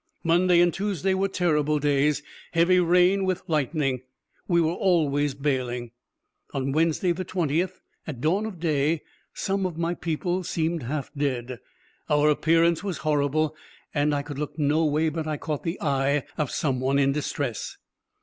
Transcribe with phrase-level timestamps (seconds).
[0.23, 4.01] Monday and Tuesday were terrible days, heavy rain with lightning.
[4.47, 5.91] We were always bailing.
[6.55, 9.03] On Wednesday the 20th, at dawn of day,
[9.35, 11.59] some of my people seemed half dead.
[12.09, 13.55] Our appearance was horrible,
[13.93, 17.11] and I could look no way but I caught the eye of some one in
[17.11, 17.77] distress.